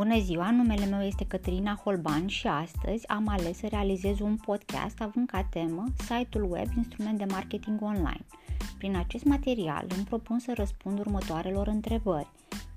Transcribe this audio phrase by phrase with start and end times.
[0.00, 5.00] Bună ziua, numele meu este Cătălina Holban și astăzi am ales să realizez un podcast
[5.00, 8.24] având ca temă site-ul web instrument de marketing online.
[8.78, 12.28] Prin acest material îmi propun să răspund următoarelor întrebări.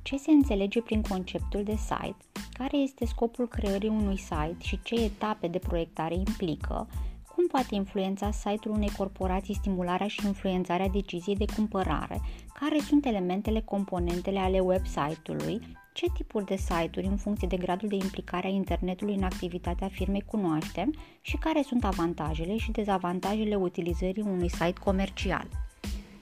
[0.01, 2.17] Ce se înțelege prin conceptul de site?
[2.54, 6.87] Care este scopul creării unui site și ce etape de proiectare implică?
[7.35, 12.21] Cum poate influența site-ul unei corporații stimularea și influențarea deciziei de cumpărare?
[12.59, 15.62] Care sunt elementele componentele ale website-ului?
[15.93, 20.23] Ce tipuri de site-uri în funcție de gradul de implicare a internetului în activitatea firmei
[20.25, 25.48] cunoaștem și care sunt avantajele și dezavantajele utilizării unui site comercial?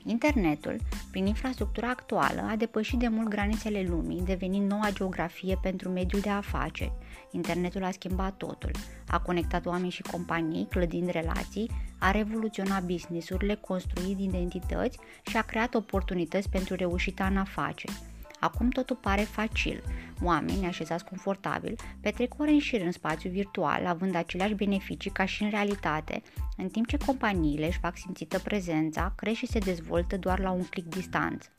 [0.05, 0.75] Internetul,
[1.11, 6.29] prin infrastructura actuală, a depășit de mult granițele lumii, devenind noua geografie pentru mediul de
[6.29, 6.93] afaceri.
[7.31, 8.71] Internetul a schimbat totul,
[9.07, 15.73] a conectat oameni și companii, clădind relații, a revoluționat businessurile, construit identități și a creat
[15.73, 18.10] oportunități pentru reușita în afaceri.
[18.41, 19.83] Acum totul pare facil.
[20.23, 25.43] Oamenii așezați confortabil petrec ore în șir în spațiu virtual, având aceleași beneficii ca și
[25.43, 26.21] în realitate,
[26.57, 30.63] în timp ce companiile își fac simțită prezența, cresc și se dezvoltă doar la un
[30.63, 31.49] clic distanță.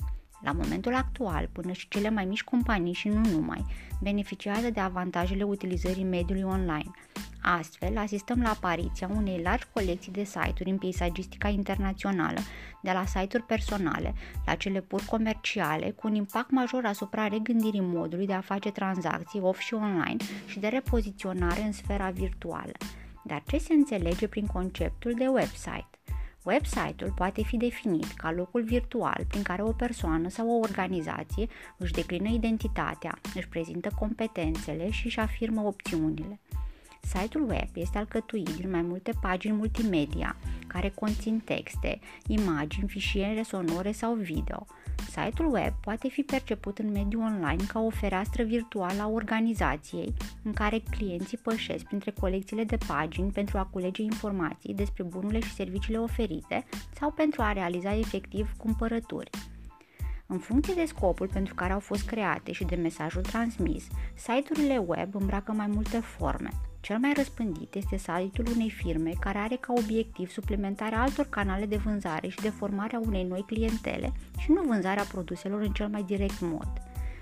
[0.43, 3.65] La momentul actual, până și cele mai mici companii și nu numai,
[4.01, 6.91] beneficiază de avantajele utilizării mediului online.
[7.43, 12.41] Astfel, asistăm la apariția unei largi colecții de site-uri în peisagistica internațională,
[12.83, 14.15] de la site-uri personale
[14.47, 19.41] la cele pur comerciale, cu un impact major asupra regândirii modului de a face tranzacții
[19.41, 22.73] off și online și de repoziționare în sfera virtuală.
[23.25, 25.92] Dar ce se înțelege prin conceptul de website?
[26.45, 31.93] Website-ul poate fi definit ca locul virtual prin care o persoană sau o organizație își
[31.93, 36.41] declină identitatea, își prezintă competențele și își afirmă opțiunile.
[37.03, 43.93] Site-ul web este alcătuit din mai multe pagini multimedia care conțin texte, imagini, fișiere sonore
[43.93, 44.67] sau video.
[45.11, 50.53] Site-ul web poate fi perceput în mediul online ca o fereastră virtuală a organizației în
[50.53, 55.99] care clienții pășesc printre colecțiile de pagini pentru a culege informații despre bunurile și serviciile
[55.99, 56.65] oferite
[56.99, 59.31] sau pentru a realiza efectiv cumpărături.
[60.27, 65.15] În funcție de scopul pentru care au fost create și de mesajul transmis, site-urile web
[65.15, 66.51] îmbracă mai multe forme.
[66.83, 71.77] Cel mai răspândit este site-ul unei firme care are ca obiectiv suplimentarea altor canale de
[71.77, 76.41] vânzare și de formarea unei noi clientele și nu vânzarea produselor în cel mai direct
[76.41, 76.69] mod.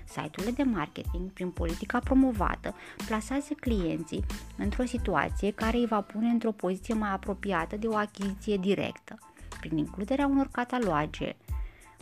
[0.05, 2.75] Site-urile de marketing, prin politica promovată,
[3.07, 4.23] plasează clienții
[4.57, 9.19] într-o situație care îi va pune într-o poziție mai apropiată de o achiziție directă.
[9.59, 11.35] Prin includerea unor cataloage,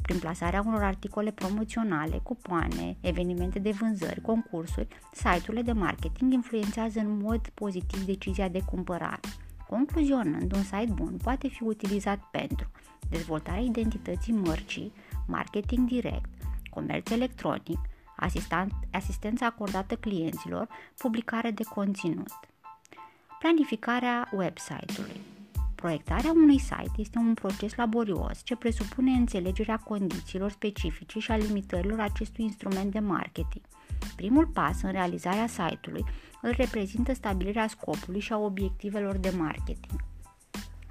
[0.10, 7.18] prin plasarea unor articole promoționale, cupoane, evenimente de vânzări, concursuri, site-urile de marketing influențează în
[7.22, 9.20] mod pozitiv decizia de cumpărare.
[9.68, 12.72] Concluzionând, un site bun poate fi utilizat pentru
[13.10, 14.94] dezvoltarea identității mărcii,
[15.28, 16.30] marketing direct,
[16.70, 17.80] comerț electronic,
[18.92, 20.68] asistență acordată clienților,
[20.98, 22.40] publicare de conținut.
[23.40, 25.39] Planificarea website-ului
[25.80, 32.00] Proiectarea unui site este un proces laborios ce presupune înțelegerea condițiilor specifice și a limitărilor
[32.00, 33.66] acestui instrument de marketing.
[34.16, 36.06] Primul pas în realizarea site-ului
[36.42, 40.02] îl reprezintă stabilirea scopului și a obiectivelor de marketing.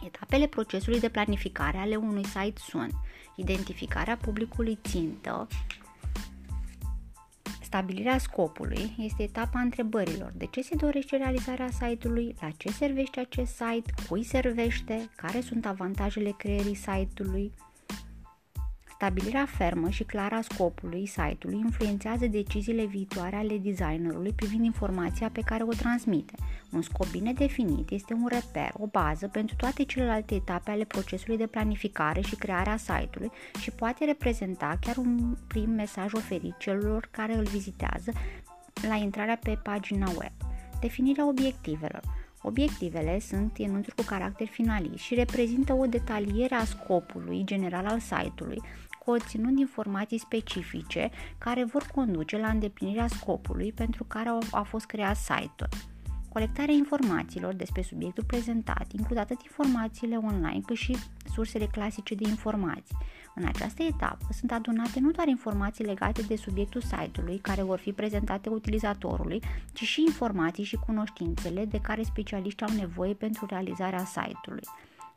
[0.06, 2.92] Etapele procesului de planificare ale unui site sunt
[3.36, 5.46] identificarea publicului țintă,
[7.68, 10.32] Stabilirea scopului este etapa întrebărilor.
[10.36, 12.34] De ce se dorește realizarea site-ului?
[12.40, 13.92] La ce servește acest site?
[14.08, 15.10] Cui servește?
[15.16, 17.52] Care sunt avantajele creierii site-ului?
[19.00, 25.40] Stabilirea fermă și clară a scopului site-ului influențează deciziile viitoare ale designerului privind informația pe
[25.44, 26.32] care o transmite.
[26.72, 31.36] Un scop bine definit este un reper, o bază pentru toate celelalte etape ale procesului
[31.36, 37.36] de planificare și crearea site-ului și poate reprezenta chiar un prim mesaj oferit celor care
[37.36, 38.12] îl vizitează
[38.88, 40.32] la intrarea pe pagina web.
[40.80, 42.00] Definirea obiectivelor.
[42.42, 48.62] Obiectivele sunt enunțuri cu caracter finalist și reprezintă o detaliere a scopului general al site-ului,
[49.10, 55.68] conținând informații specifice care vor conduce la îndeplinirea scopului pentru care a fost creat site-ul.
[56.28, 60.96] Colectarea informațiilor despre subiectul prezentat includ atât informațiile online cât și
[61.34, 62.96] sursele clasice de informații.
[63.34, 67.92] În această etapă sunt adunate nu doar informații legate de subiectul site-ului care vor fi
[67.92, 74.64] prezentate utilizatorului, ci și informații și cunoștințele de care specialiștii au nevoie pentru realizarea site-ului.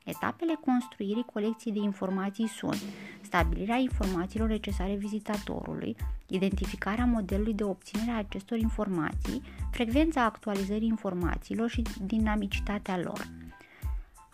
[0.04, 2.82] Etapele construirii colecției de informații sunt
[3.22, 5.96] stabilirea informațiilor necesare vizitatorului,
[6.28, 13.28] identificarea modelului de obținere a acestor informații, frecvența actualizării informațiilor și dinamicitatea lor.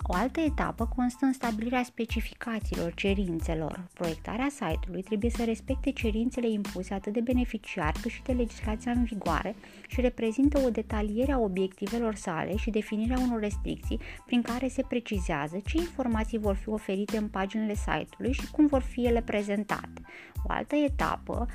[0.09, 3.87] O altă etapă constă în stabilirea specificațiilor, cerințelor.
[3.93, 9.03] Proiectarea site-ului trebuie să respecte cerințele impuse atât de beneficiar cât și de legislația în
[9.03, 9.55] vigoare
[9.87, 15.61] și reprezintă o detaliere a obiectivelor sale și definirea unor restricții prin care se precizează
[15.65, 20.01] ce informații vor fi oferite în paginile site-ului și cum vor fi ele prezentate.
[20.43, 21.47] O altă etapă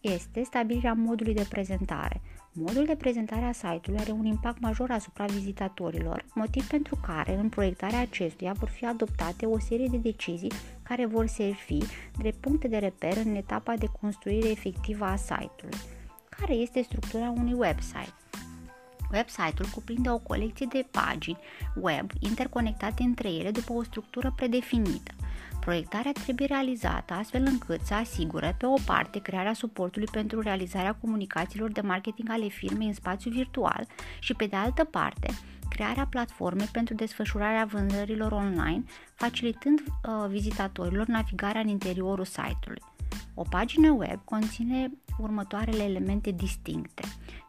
[0.00, 2.20] este stabilirea modului de prezentare.
[2.56, 7.48] Modul de prezentare a site-ului are un impact major asupra vizitatorilor, motiv pentru care în
[7.48, 10.52] proiectarea acestuia vor fi adoptate o serie de decizii
[10.82, 11.78] care vor servi
[12.22, 15.78] de puncte de reper în etapa de construire efectivă a site-ului.
[16.28, 18.14] Care este structura unui website?
[19.12, 21.38] Website-ul cuprinde o colecție de pagini
[21.80, 25.12] web interconectate între ele după o structură predefinită.
[25.64, 31.72] Proiectarea trebuie realizată astfel încât să asigure, pe o parte, crearea suportului pentru realizarea comunicațiilor
[31.72, 33.86] de marketing ale firmei în spațiu virtual
[34.18, 35.28] și, pe de altă parte,
[35.68, 38.84] crearea platformei pentru desfășurarea vânzărilor online,
[39.14, 42.82] facilitând uh, vizitatorilor navigarea în interiorul site-ului.
[43.34, 47.02] O pagină web conține următoarele elemente distincte.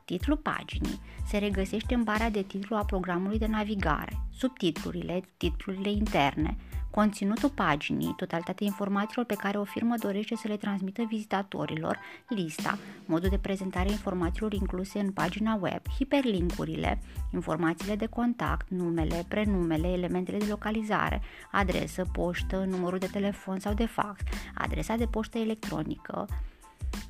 [0.06, 6.58] Titlul paginii se regăsește în bara de titlu a programului de navigare, subtitlurile, titlurile interne,
[6.96, 13.30] Conținutul paginii, totalitatea informațiilor pe care o firmă dorește să le transmită vizitatorilor, lista, modul
[13.30, 17.02] de prezentare a informațiilor incluse în pagina web, hiperlinkurile,
[17.34, 21.22] informațiile de contact, numele, prenumele, elementele de localizare,
[21.52, 24.22] adresă, poștă, numărul de telefon sau de fax,
[24.54, 26.28] adresa de poștă electronică,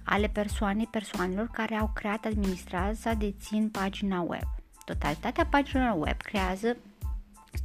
[0.04, 4.48] ale persoanei persoanelor care au creat, administrează sau dețin pagina web.
[4.86, 6.78] Totalitatea paginilor web creează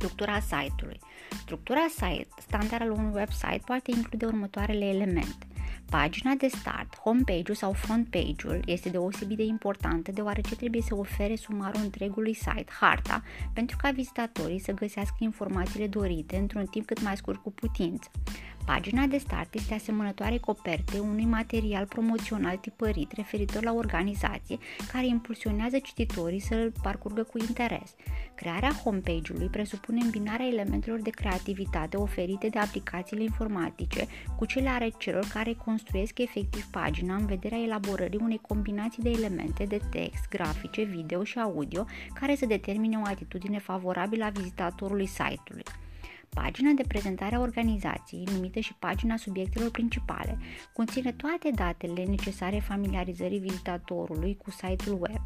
[0.01, 1.01] structura site-ului.
[1.41, 5.47] Structura site standard al unui website poate include următoarele elemente.
[5.91, 11.37] Pagina de start, homepage-ul sau front page-ul este deosebit de importantă deoarece trebuie să ofere
[11.37, 17.17] sumarul întregului site, harta, pentru ca vizitatorii să găsească informațiile dorite într-un timp cât mai
[17.17, 18.11] scurt cu putință.
[18.75, 24.59] Pagina de start este asemănătoare coperte unui material promoțional tipărit referitor la organizație
[24.93, 27.95] care impulsionează cititorii să îl parcurgă cu interes.
[28.35, 34.07] Crearea homepage-ului presupune îmbinarea elementelor de creativitate oferite de aplicațiile informatice
[34.37, 39.65] cu cele ale celor care construiesc efectiv pagina în vederea elaborării unei combinații de elemente
[39.65, 45.65] de text, grafice, video și audio care să determine o atitudine favorabilă a vizitatorului site-ului.
[46.35, 50.39] Pagina de prezentare a organizației, numită și pagina subiectelor principale,
[50.73, 55.23] conține toate datele necesare familiarizării vizitatorului cu site-ul web,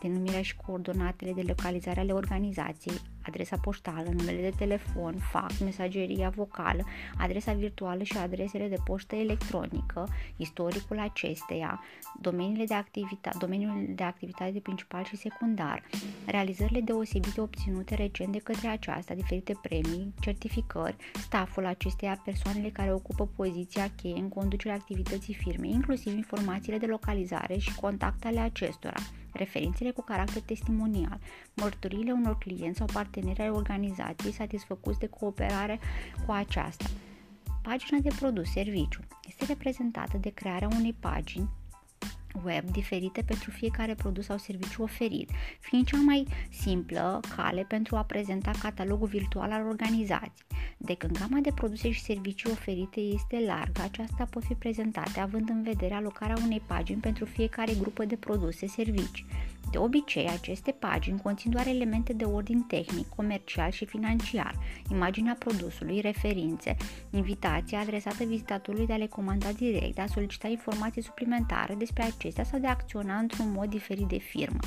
[0.00, 6.84] denumirea și coordonatele de localizare ale organizației, adresa poștală, numele de telefon, fax, mesageria vocală,
[7.18, 11.80] adresa virtuală și adresele de poștă electronică, istoricul acesteia,
[12.20, 15.82] domeniile de activitate, domeniul de activitate principal și secundar,
[16.26, 23.28] realizările deosebite obținute recent de către aceasta, diferite premii, certificări, staful acesteia, persoanele care ocupă
[23.36, 28.96] poziția cheie în conducerea activității firmei, inclusiv informațiile de localizare și contact ale acestora,
[29.38, 31.18] referințele cu caracter testimonial,
[31.54, 35.78] mărturiile unor clienți sau parteneri ai organizației satisfăcuți de cooperare
[36.26, 36.84] cu aceasta.
[37.62, 41.48] Pagina de produs serviciu este reprezentată de crearea unei pagini
[42.44, 45.30] web diferite pentru fiecare produs sau serviciu oferit,
[45.60, 50.46] fiind cea mai simplă cale pentru a prezenta catalogul virtual al organizației.
[50.76, 55.48] De când gama de produse și servicii oferite este largă, aceasta pot fi prezentate având
[55.48, 59.26] în vedere alocarea unei pagini pentru fiecare grupă de produse, servicii.
[59.70, 64.54] De obicei, aceste pagini conțin doar elemente de ordin tehnic, comercial și financiar,
[64.90, 66.76] imaginea produsului, referințe,
[67.10, 72.44] invitația adresată vizitatorului de a le comanda direct, de a solicita informații suplimentare despre acestea
[72.44, 74.58] sau de a acționa într-un mod diferit de firmă.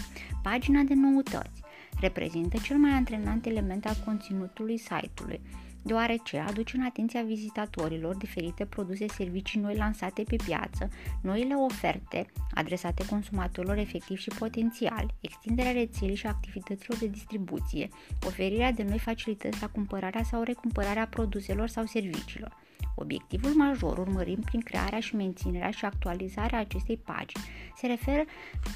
[0.44, 1.62] Pagina de noutăți
[2.00, 5.42] reprezintă cel mai antrenant element al conținutului site-ului
[5.82, 10.90] deoarece aduce în atenția vizitatorilor diferite produse servicii noi lansate pe piață,
[11.22, 17.90] noile oferte adresate consumatorilor efectiv și potențial, extinderea rețelei și activităților de distribuție,
[18.26, 22.61] oferirea de noi facilități la cumpărarea sau recumpărarea produselor sau serviciilor.
[22.96, 27.44] Obiectivul major urmărim prin crearea și menținerea și actualizarea acestei pagini
[27.76, 28.24] se referă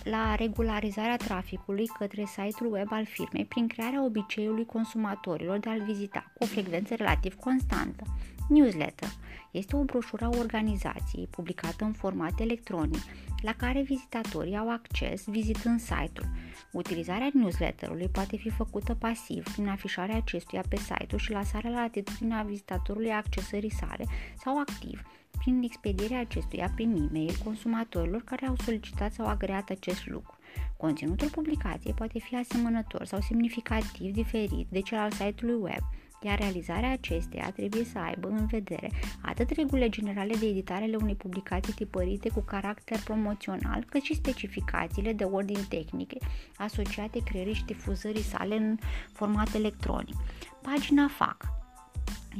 [0.04, 6.32] la regularizarea traficului către site-ul web al firmei prin crearea obiceiului consumatorilor de a-l vizita
[6.34, 8.04] cu o frecvență relativ constantă.
[8.50, 9.10] Newsletter
[9.52, 13.02] este o broșură a organizației publicată în format electronic
[13.42, 16.28] la care vizitatorii au acces vizitând site-ul.
[16.72, 22.42] Utilizarea newsletterului poate fi făcută pasiv prin afișarea acestuia pe site-ul și lasarea la atitudinea
[22.42, 24.06] vizitatorului a accesării sale
[24.44, 25.02] sau activ
[25.38, 30.38] prin expedierea acestuia prin e-mail consumatorilor care au solicitat sau agreat acest lucru.
[30.78, 35.84] Conținutul publicației poate fi asemănător sau semnificativ diferit de cel al site-ului web,
[36.26, 38.92] iar realizarea acesteia trebuie să aibă în vedere
[39.22, 45.14] atât regulile generale de editare ale unei publicații tipărite cu caracter promoțional, cât și specificațiile
[45.14, 46.12] de ordin tehnic
[46.58, 48.78] asociate creării și difuzării sale în
[49.14, 50.16] format electronic.
[50.62, 51.46] Pagina FAC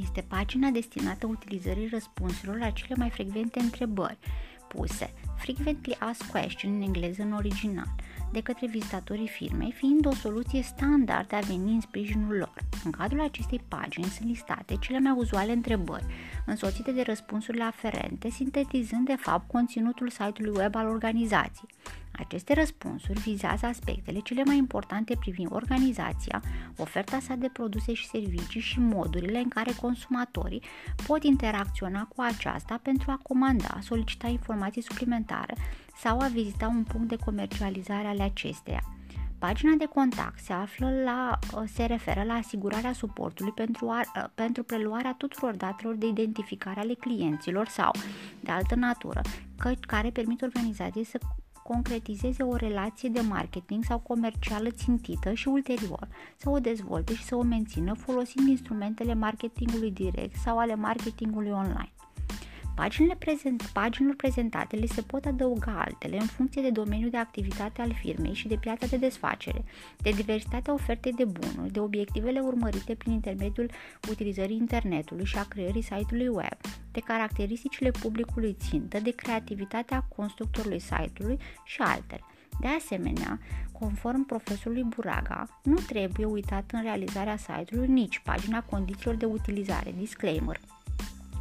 [0.02, 4.18] este pagina destinată utilizării răspunsurilor la cele mai frecvente întrebări
[4.68, 7.94] puse, frequently asked question în engleză în original,
[8.32, 12.54] de către vizitatorii firmei, fiind o soluție standard de a veni în sprijinul lor.
[12.84, 16.04] În cadrul acestei pagini sunt listate cele mai uzuale întrebări,
[16.46, 21.70] însoțite de răspunsurile aferente, sintetizând de fapt conținutul site-ului web al organizației.
[22.18, 26.42] Aceste răspunsuri vizează aspectele cele mai importante privind organizația,
[26.76, 30.62] oferta sa de produse și servicii și modurile în care consumatorii
[31.06, 35.54] pot interacționa cu aceasta pentru a comanda, solicita informații suplimentare
[35.96, 38.82] sau a vizita un punct de comercializare ale acesteia.
[39.38, 45.14] Pagina de contact se află la, se referă la asigurarea suportului pentru, a, pentru preluarea
[45.18, 47.90] tuturor datelor de identificare ale clienților sau
[48.40, 49.20] de altă natură,
[49.80, 51.18] care permit organizației să
[51.62, 57.36] concretizeze o relație de marketing sau comercială țintită și ulterior să o dezvolte și să
[57.36, 61.95] o mențină folosind instrumentele marketingului direct sau ale marketingului online.
[62.76, 67.80] Paginile prezent, paginilor prezentate le se pot adăuga altele în funcție de domeniul de activitate
[67.80, 69.64] al firmei și de piața de desfacere,
[69.96, 73.70] de diversitatea ofertei de bunuri, de obiectivele urmărite prin intermediul
[74.10, 76.58] utilizării internetului și a creării site-ului web,
[76.92, 82.24] de caracteristicile publicului țintă, de creativitatea constructorului site-ului și altele.
[82.60, 83.38] De asemenea,
[83.72, 90.60] conform profesorului Buraga, nu trebuie uitat în realizarea site-ului nici pagina condițiilor de utilizare, disclaimer,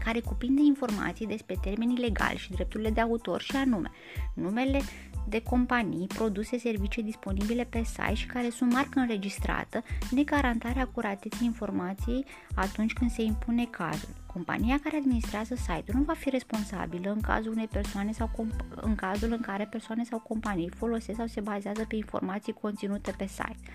[0.05, 3.91] care cuprinde informații despre termenii legali și drepturile de autor și anume
[4.33, 4.81] numele
[5.27, 12.25] de companii, produse, servicii disponibile pe site și care sunt marcă înregistrată, negarantarea acurateții informației
[12.55, 14.09] atunci când se impune cazul.
[14.25, 18.95] Compania care administrează site-ul nu va fi responsabilă în cazul unei persoane sau comp- în
[18.95, 23.71] cazul în care persoane sau companii folosesc sau se bazează pe informații conținute pe site.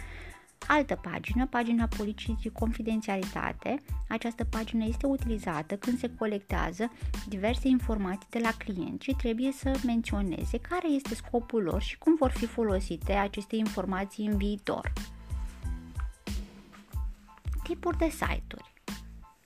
[0.66, 3.82] Altă pagină, pagina politicii confidențialitate.
[4.08, 6.92] Această pagină este utilizată când se colectează
[7.28, 12.16] diverse informații de la client și trebuie să menționeze care este scopul lor și cum
[12.18, 14.92] vor fi folosite aceste informații în viitor.
[17.62, 18.70] Tipuri de site-uri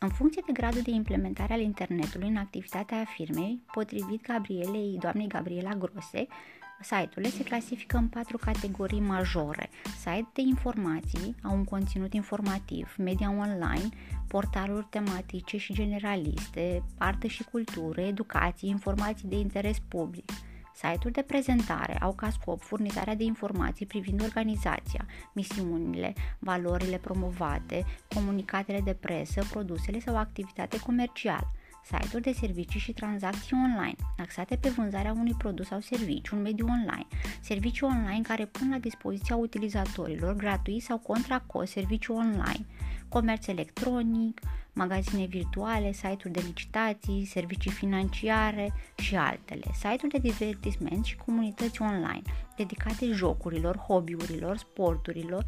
[0.05, 5.75] în funcție de gradul de implementare al internetului în activitatea firmei, potrivit Gabrielei, doamnei Gabriela
[5.75, 6.27] Grose,
[6.85, 9.71] Site-urile se clasifică în patru categorii majore.
[9.99, 13.89] Site de informații, au un conținut informativ, media online,
[14.29, 20.31] portaluri tematice și generaliste, artă și cultură, educație, informații de interes public.
[20.75, 28.81] Site-uri de prezentare au ca scop furnizarea de informații privind organizația, misiunile, valorile promovate, comunicatele
[28.81, 31.53] de presă, produsele sau activitate comercială
[31.85, 36.69] site-uri de servicii și tranzacții online, axate pe vânzarea unui produs sau serviciu în mediul
[36.69, 37.07] online,
[37.41, 42.67] servicii online care pun la dispoziția utilizatorilor gratuit sau contra cost serviciu online,
[43.09, 44.41] comerț electronic,
[44.73, 52.23] magazine virtuale, site-uri de licitații, servicii financiare și altele, site-uri de divertisment și comunități online,
[52.57, 55.45] dedicate jocurilor, hobby-urilor, sporturilor,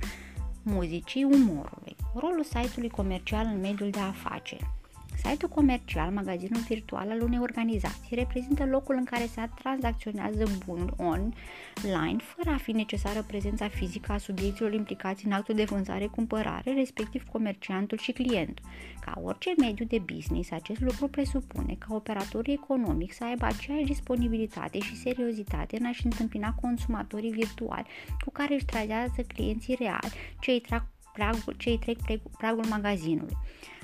[0.63, 1.97] muzicii, umorului.
[2.15, 4.71] Rolul site-ului comercial în mediul de afaceri.
[5.17, 12.17] Site-ul comercial, magazinul virtual al unei organizații, reprezintă locul în care se tranzacționează bunuri online,
[12.19, 17.99] fără a fi necesară prezența fizică a subiecților implicați în actul de vânzare-cumpărare, respectiv comerciantul
[17.99, 18.65] și clientul.
[19.01, 24.79] Ca orice mediu de business, acest lucru presupune ca operatorul economic să aibă aceeași disponibilitate
[24.79, 27.87] și seriozitate în a-și întâmpina consumatorii virtuali
[28.25, 33.37] cu care își tratează clienții reali, cei, trag pragul, cei trec pragul magazinului.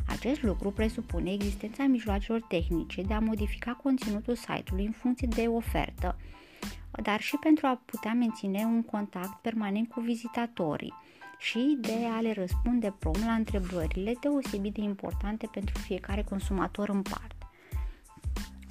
[0.06, 6.16] Acest lucru presupune existența mijloacelor tehnice de a modifica conținutul site-ului în funcție de ofertă,
[7.02, 10.94] dar și pentru a putea menține un contact permanent cu vizitatorii
[11.38, 17.02] și de a le răspunde prom la întrebările deosebit de importante pentru fiecare consumator în
[17.02, 17.41] parte.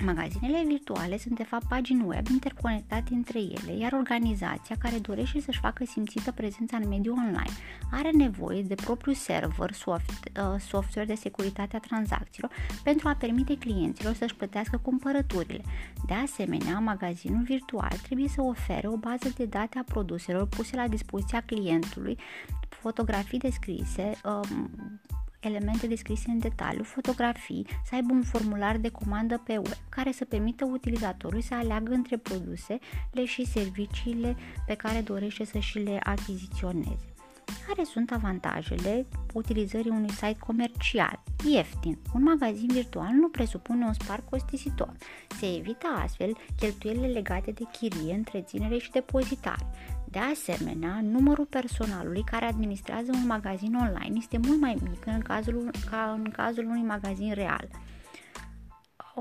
[0.06, 5.60] Magazinele virtuale sunt de fapt pagini web interconectate între ele, iar organizația care dorește să-și
[5.60, 7.52] facă simțită prezența în mediul online
[7.92, 12.52] are nevoie de propriul server, soft, uh, software de securitate a tranzacțiilor
[12.84, 15.64] pentru a permite clienților să-și plătească cumpărăturile.
[16.08, 20.88] De asemenea, magazinul virtual trebuie să ofere o bază de date a produselor puse la
[20.88, 22.18] dispoziția clientului,
[22.70, 24.72] fotografii descrise, um,
[25.42, 30.26] elemente descrise în detaliu, fotografii, să aibă un formular de comandă pe web care să
[30.26, 34.36] permită utilizatorului să aleagă între produsele și serviciile
[34.68, 37.11] pe care dorește să și le achiziționeze.
[37.76, 41.24] Care sunt avantajele utilizării unui site comercial?
[41.50, 41.98] Ieftin.
[42.14, 44.92] Un magazin virtual nu presupune un spar costisitor.
[45.40, 49.66] Se evită astfel cheltuielile legate de chirie, întreținere și depozitare.
[50.10, 55.72] De asemenea, numărul personalului care administrează un magazin online este mult mai mic în cazul,
[55.90, 57.68] ca în cazul unui magazin real.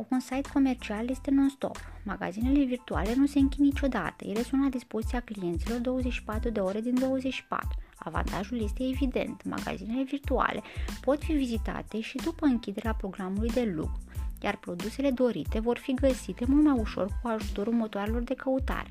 [0.09, 1.77] Un site comercial este non-stop.
[2.05, 4.25] Magazinele virtuale nu se închid niciodată.
[4.25, 7.69] Ele sunt la dispoziția clienților 24 de ore din 24.
[8.03, 9.45] Avantajul este evident.
[9.45, 10.63] Magazinele virtuale
[11.01, 13.99] pot fi vizitate și după închiderea programului de lucru,
[14.43, 18.91] iar produsele dorite vor fi găsite mult mai ușor cu ajutorul motoarelor de căutare.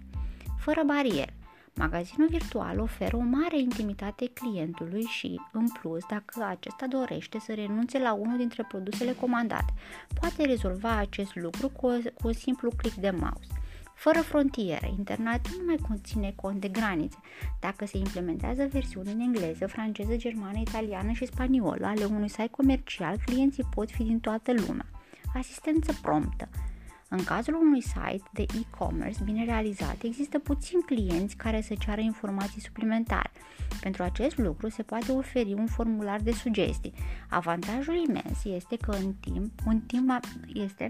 [0.57, 1.33] Fără bariere.
[1.75, 7.99] Magazinul virtual oferă o mare intimitate clientului și, în plus, dacă acesta dorește să renunțe
[7.99, 9.73] la unul dintre produsele comandate,
[10.19, 13.58] poate rezolva acest lucru cu, o, cu un simplu click de mouse.
[13.99, 17.17] Fără frontiere, internetul nu mai conține cont de granițe.
[17.59, 23.15] Dacă se implementează versiuni în engleză, franceză, germană, italiană și spaniolă ale unui site comercial,
[23.25, 24.85] clienții pot fi din toată lumea.
[25.33, 26.49] Asistență promptă.
[27.09, 32.61] În cazul unui site de e-commerce bine realizat, există puțini clienți care să ceară informații
[32.61, 33.31] suplimentare.
[33.81, 36.93] Pentru acest lucru se poate oferi un formular de sugestii.
[37.29, 40.19] Avantajul imens este că în timp, un timp
[40.53, 40.87] este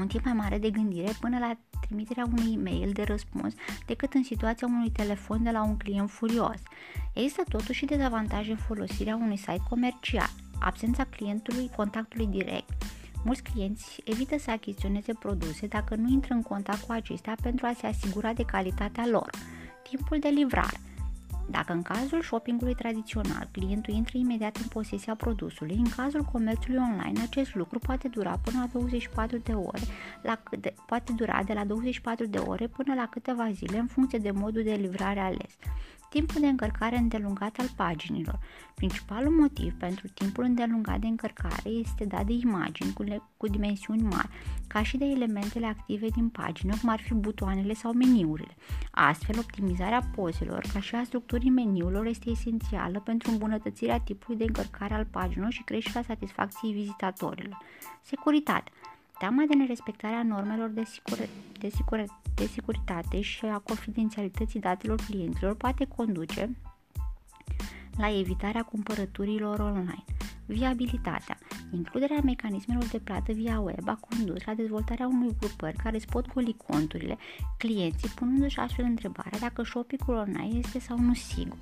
[0.00, 3.54] un timp mai mare de gândire până la trimiterea unui e-mail de răspuns
[3.86, 6.62] decât în situația unui telefon de la un client furios.
[7.14, 12.84] Există totuși dezavantaje în folosirea unui site comercial, absența clientului, contactului direct,
[13.24, 17.72] Mulți clienți evită să achiziționeze produse dacă nu intră în contact cu acestea pentru a
[17.78, 19.30] se asigura de calitatea lor.
[19.82, 20.80] Timpul de livrare
[21.50, 27.20] dacă în cazul shoppingului tradițional clientul intră imediat în posesia produsului, în cazul comerțului online
[27.20, 29.80] acest lucru poate dura până la 24 de ore,
[30.22, 34.18] la câte, poate dura de la 24 de ore până la câteva zile în funcție
[34.18, 35.56] de modul de livrare ales.
[36.12, 38.38] Timpul de încărcare îndelungat al paginilor.
[38.74, 44.02] Principalul motiv pentru timpul îndelungat de încărcare este dat de imagini cu, le- cu dimensiuni
[44.02, 44.28] mari,
[44.66, 48.56] ca și de elementele active din pagină, cum ar fi butoanele sau meniurile.
[48.90, 54.94] Astfel, optimizarea pozelor, ca și a structurii meniurilor, este esențială pentru îmbunătățirea tipului de încărcare
[54.94, 57.58] al paginilor și creșterea satisfacției vizitatorilor.
[58.02, 58.70] Securitate
[59.18, 65.54] Teama de nerespectarea normelor de, sicur- de, sicur- de securitate și a confidențialității datelor clienților
[65.54, 66.56] poate conduce
[67.96, 70.04] la evitarea cumpărăturilor online.
[70.46, 71.38] Viabilitatea.
[71.72, 76.32] Includerea mecanismelor de plată via web a condus la dezvoltarea unui grupări care îți pot
[76.32, 77.18] goli conturile,
[77.58, 81.58] clienții punându-și astfel întrebarea dacă shopping-ul online este sau nu sigur.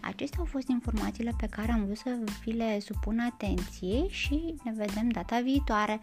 [0.00, 4.72] Acestea au fost informațiile pe care am vrut să vi le supun atenție și ne
[4.76, 6.00] vedem data viitoare.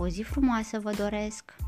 [0.00, 1.67] O zi frumoasă vă doresc!